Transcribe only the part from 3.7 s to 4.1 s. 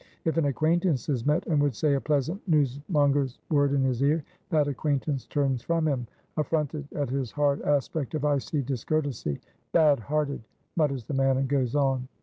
in his